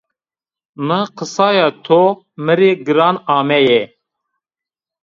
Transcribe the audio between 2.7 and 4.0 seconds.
giran ameye